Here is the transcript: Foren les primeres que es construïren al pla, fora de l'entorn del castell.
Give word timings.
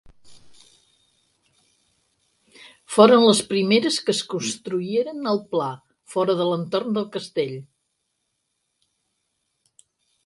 Foren 2.95 3.25
les 3.25 3.41
primeres 3.51 3.99
que 4.07 4.15
es 4.17 4.21
construïren 4.33 5.31
al 5.33 5.43
pla, 5.53 5.69
fora 6.15 6.37
de 6.41 6.49
l'entorn 6.49 6.99
del 6.99 7.09
castell. 7.19 7.55